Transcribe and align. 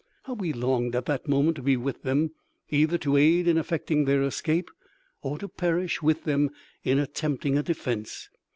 How 0.23 0.33
we 0.33 0.51
longed 0.51 0.95
at 0.95 1.05
that 1.05 1.27
moment 1.27 1.57
to 1.57 1.61
be 1.61 1.77
with 1.77 2.01
them! 2.01 2.31
either 2.71 2.97
to 2.97 3.17
aid 3.17 3.47
in 3.47 3.59
effecting 3.59 4.05
their 4.05 4.23
escape, 4.23 4.71
or 5.21 5.37
to 5.37 5.47
perish 5.47 6.01
with 6.01 6.23
them 6.23 6.49
in 6.83 6.97
attempting 6.97 7.55
a 7.55 7.61
defence. 7.61 8.27